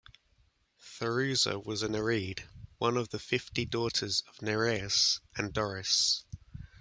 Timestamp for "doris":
5.53-6.25